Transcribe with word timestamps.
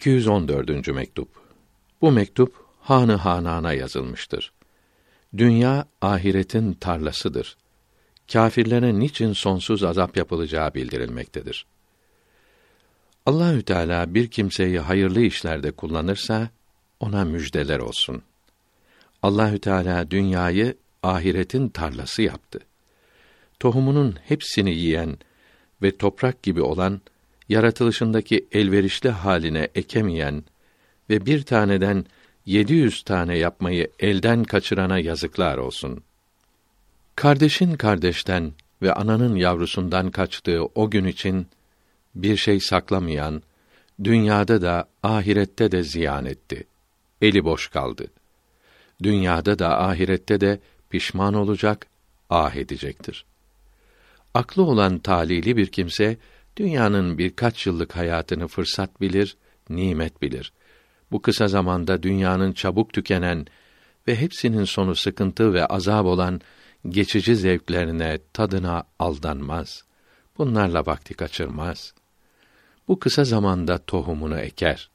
214. 0.00 0.88
mektup. 0.88 1.28
Bu 2.00 2.12
mektup 2.12 2.54
Hanı 2.80 3.14
Hanan'a 3.14 3.72
yazılmıştır. 3.72 4.52
Dünya 5.36 5.86
ahiretin 6.00 6.72
tarlasıdır. 6.72 7.56
Kâfirlere 8.32 8.98
niçin 8.98 9.32
sonsuz 9.32 9.84
azap 9.84 10.16
yapılacağı 10.16 10.74
bildirilmektedir. 10.74 11.66
Allahü 13.26 13.62
Teala 13.62 14.14
bir 14.14 14.28
kimseyi 14.28 14.78
hayırlı 14.78 15.20
işlerde 15.20 15.70
kullanırsa 15.70 16.48
ona 17.00 17.24
müjdeler 17.24 17.78
olsun. 17.78 18.22
Allahü 19.22 19.58
Teala 19.58 20.10
dünyayı 20.10 20.76
ahiretin 21.02 21.68
tarlası 21.68 22.22
yaptı. 22.22 22.60
Tohumunun 23.58 24.16
hepsini 24.24 24.74
yiyen 24.74 25.18
ve 25.82 25.96
toprak 25.96 26.42
gibi 26.42 26.62
olan 26.62 27.00
yaratılışındaki 27.50 28.46
elverişli 28.52 29.10
haline 29.10 29.68
ekemeyen 29.74 30.44
ve 31.10 31.26
bir 31.26 31.42
taneden 31.42 32.04
yedi 32.46 32.72
yüz 32.74 33.02
tane 33.02 33.38
yapmayı 33.38 33.90
elden 33.98 34.44
kaçırana 34.44 34.98
yazıklar 34.98 35.58
olsun. 35.58 36.02
Kardeşin 37.16 37.74
kardeşten 37.74 38.52
ve 38.82 38.92
ananın 38.92 39.36
yavrusundan 39.36 40.10
kaçtığı 40.10 40.64
o 40.74 40.90
gün 40.90 41.04
için 41.04 41.46
bir 42.14 42.36
şey 42.36 42.60
saklamayan, 42.60 43.42
dünyada 44.04 44.62
da 44.62 44.88
ahirette 45.02 45.72
de 45.72 45.82
ziyan 45.82 46.24
etti. 46.24 46.66
Eli 47.22 47.44
boş 47.44 47.68
kaldı. 47.68 48.06
Dünyada 49.02 49.58
da 49.58 49.80
ahirette 49.80 50.40
de 50.40 50.60
pişman 50.90 51.34
olacak, 51.34 51.86
ah 52.30 52.54
edecektir. 52.54 53.24
Aklı 54.34 54.62
olan 54.62 54.98
talili 54.98 55.56
bir 55.56 55.66
kimse 55.66 56.16
dünyanın 56.56 57.18
birkaç 57.18 57.66
yıllık 57.66 57.96
hayatını 57.96 58.48
fırsat 58.48 59.00
bilir, 59.00 59.36
nimet 59.68 60.22
bilir. 60.22 60.52
Bu 61.12 61.22
kısa 61.22 61.48
zamanda 61.48 62.02
dünyanın 62.02 62.52
çabuk 62.52 62.92
tükenen 62.92 63.46
ve 64.08 64.16
hepsinin 64.16 64.64
sonu 64.64 64.94
sıkıntı 64.94 65.54
ve 65.54 65.66
azab 65.66 66.06
olan 66.06 66.40
geçici 66.88 67.36
zevklerine, 67.36 68.18
tadına 68.32 68.84
aldanmaz. 68.98 69.84
Bunlarla 70.38 70.86
vakti 70.86 71.14
kaçırmaz. 71.14 71.94
Bu 72.88 72.98
kısa 72.98 73.24
zamanda 73.24 73.78
tohumunu 73.78 74.38
eker. 74.38 74.90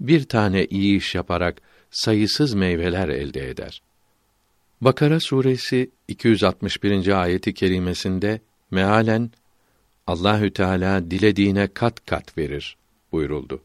Bir 0.00 0.24
tane 0.24 0.64
iyi 0.64 0.98
iş 0.98 1.14
yaparak 1.14 1.62
sayısız 1.90 2.54
meyveler 2.54 3.08
elde 3.08 3.50
eder. 3.50 3.82
Bakara 4.80 5.20
suresi 5.20 5.90
261. 6.08 7.22
ayeti 7.22 7.54
kerimesinde 7.54 8.40
mealen 8.70 9.30
Allahü 10.10 10.52
Teala 10.52 11.10
dilediğine 11.10 11.68
kat 11.68 12.06
kat 12.06 12.38
verir 12.38 12.76
buyuruldu. 13.12 13.62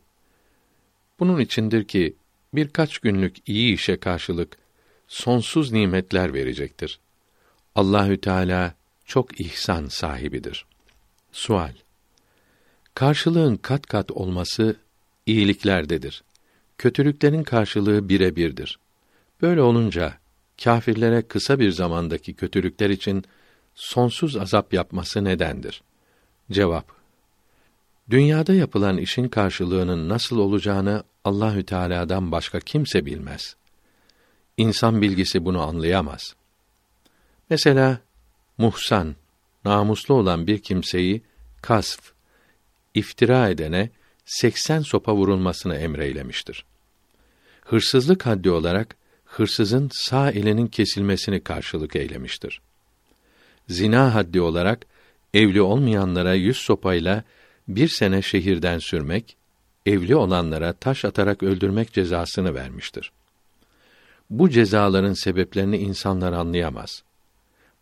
Bunun 1.20 1.40
içindir 1.40 1.84
ki 1.84 2.16
birkaç 2.54 2.98
günlük 3.00 3.36
iyi 3.50 3.74
işe 3.74 3.98
karşılık 3.98 4.58
sonsuz 5.08 5.72
nimetler 5.72 6.34
verecektir. 6.34 7.00
Allahü 7.76 8.22
Teala 8.22 8.74
çok 9.06 9.40
ihsan 9.40 9.88
sahibidir. 9.88 10.66
Sual 11.32 11.74
Karşılığın 12.94 13.56
kat 13.56 13.86
kat 13.86 14.12
olması 14.12 14.76
iyiliklerdedir. 15.26 16.24
Kötülüklerin 16.78 17.44
karşılığı 17.44 18.10
birebirdir. 18.10 18.80
Böyle 19.42 19.62
olunca 19.62 20.18
kâfirlere 20.64 21.22
kısa 21.22 21.60
bir 21.60 21.72
zamandaki 21.72 22.34
kötülükler 22.34 22.90
için 22.90 23.24
sonsuz 23.76 24.38
azap 24.38 24.74
yapması 24.74 25.24
nedendir? 25.24 25.82
Cevap 26.52 26.92
Dünyada 28.10 28.54
yapılan 28.54 28.98
işin 28.98 29.28
karşılığının 29.28 30.10
nasıl 30.10 30.38
olacağını 30.38 31.04
Allahü 31.24 31.66
Teala'dan 31.66 32.32
başka 32.32 32.60
kimse 32.60 33.06
bilmez. 33.06 33.56
İnsan 34.58 35.02
bilgisi 35.02 35.46
bunu 35.46 35.62
anlayamaz. 35.62 36.36
Mesela 37.50 38.00
muhsan, 38.58 39.16
namuslu 39.66 40.16
olan 40.16 40.48
bir 40.48 40.58
kimseyi 40.60 41.22
kasf, 41.62 42.12
iftira 42.94 43.50
edene 43.50 43.90
80 44.26 44.82
sopa 44.82 45.16
vurulmasını 45.16 45.76
emreylemiştir. 45.76 46.66
Hırsızlık 47.62 48.26
haddi 48.26 48.52
olarak 48.52 48.96
hırsızın 49.26 49.90
sağ 49.94 50.32
elinin 50.32 50.68
kesilmesini 50.68 51.44
karşılık 51.44 51.96
eylemiştir. 51.96 52.62
Zina 53.70 54.16
haddi 54.16 54.42
olarak 54.42 54.86
evli 55.36 55.62
olmayanlara 55.62 56.34
yüz 56.34 56.58
sopayla 56.58 57.24
bir 57.68 57.88
sene 57.88 58.22
şehirden 58.22 58.80
sürmek, 58.80 59.38
evli 59.86 60.16
olanlara 60.16 60.74
taş 60.74 61.06
atarak 61.06 61.44
öldürmek 61.44 61.94
cezasını 61.94 62.56
vermiştir. 62.56 63.12
Bu 64.30 64.50
cezaların 64.50 65.14
sebeplerini 65.14 65.78
insanlar 65.78 66.34
anlayamaz. 66.34 67.04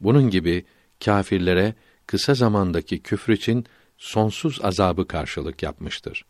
Bunun 0.02 0.30
gibi 0.30 0.66
kâfirlere 1.06 1.74
kısa 2.08 2.34
zamandaki 2.34 3.00
küfür 3.00 3.34
için 3.34 3.66
sonsuz 3.98 4.60
azabı 4.64 5.08
karşılık 5.08 5.64
yapmıştır. 5.64 6.26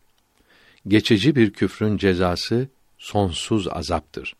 Geçici 0.88 1.36
bir 1.36 1.50
küfrün 1.50 1.96
cezası 1.96 2.68
sonsuz 2.98 3.68
azaptır. 3.68 4.36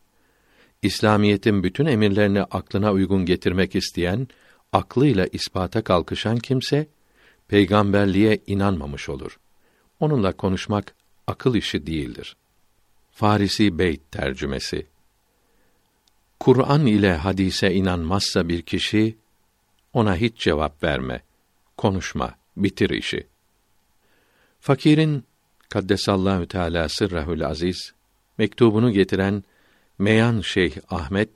İslamiyetin 0.81 1.63
bütün 1.63 1.85
emirlerini 1.85 2.43
aklına 2.43 2.91
uygun 2.91 3.25
getirmek 3.25 3.75
isteyen, 3.75 4.27
aklıyla 4.75 5.27
ispata 5.31 5.83
kalkışan 5.83 6.37
kimse 6.37 6.87
peygamberliğe 7.47 8.39
inanmamış 8.47 9.09
olur. 9.09 9.39
Onunla 9.99 10.31
konuşmak 10.31 10.95
akıl 11.27 11.55
işi 11.55 11.87
değildir. 11.87 12.35
Farisi 13.11 13.79
Beyt 13.79 14.11
tercümesi 14.11 14.85
Kur'an 16.39 16.85
ile 16.85 17.13
hadise 17.13 17.73
inanmazsa 17.73 18.49
bir 18.49 18.61
kişi 18.61 19.17
ona 19.93 20.15
hiç 20.15 20.37
cevap 20.37 20.83
verme. 20.83 21.21
Konuşma, 21.77 22.35
bitir 22.57 22.89
işi. 22.89 23.27
Fakirin 24.59 25.23
Kaddesallahu 25.69 26.47
Teala 26.47 26.89
sırrahül 26.89 27.47
aziz 27.47 27.93
mektubunu 28.37 28.91
getiren 28.91 29.43
Meyan 29.99 30.41
Şeyh 30.41 30.77
Ahmet 30.89 31.29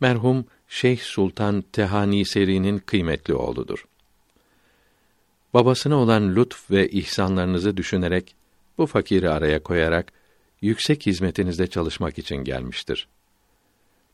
merhum 0.00 0.44
Şeyh 0.68 1.00
Sultan 1.00 1.64
Tehani 1.72 2.26
Seri'nin 2.26 2.78
kıymetli 2.78 3.34
oğludur. 3.34 3.86
Babasına 5.54 5.96
olan 5.96 6.36
lütf 6.36 6.70
ve 6.70 6.88
ihsanlarınızı 6.88 7.76
düşünerek 7.76 8.34
bu 8.78 8.86
fakiri 8.86 9.30
araya 9.30 9.62
koyarak 9.62 10.12
yüksek 10.62 11.06
hizmetinizde 11.06 11.66
çalışmak 11.66 12.18
için 12.18 12.36
gelmiştir. 12.36 13.08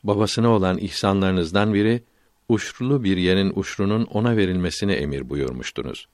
Babasına 0.04 0.48
olan 0.48 0.78
ihsanlarınızdan 0.78 1.74
biri 1.74 2.02
uşrulu 2.48 3.04
bir 3.04 3.16
yerin 3.16 3.52
uşrunun 3.56 4.04
ona 4.04 4.36
verilmesine 4.36 4.92
emir 4.92 5.30
buyurmuştunuz. 5.30 6.08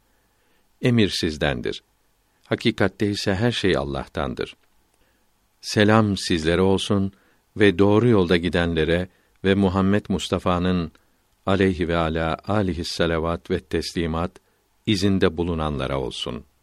Emir 0.83 1.09
sizdendir. 1.09 1.83
Hakikatte 2.45 3.11
ise 3.11 3.35
her 3.35 3.53
şey 3.53 3.77
Allah'tandır. 3.77 4.57
Selam 5.61 6.17
sizlere 6.17 6.61
olsun 6.61 7.13
ve 7.57 7.79
doğru 7.79 8.09
yolda 8.09 8.37
gidenlere 8.37 9.09
ve 9.45 9.55
Muhammed 9.55 10.05
Mustafa'nın 10.09 10.93
aleyhi 11.47 11.89
ve 11.89 11.97
ala 11.97 12.37
alihi 12.49 12.85
salavat 12.85 13.51
ve 13.51 13.61
teslimat 13.61 14.33
izinde 14.87 15.37
bulunanlara 15.37 16.01
olsun.'' 16.01 16.58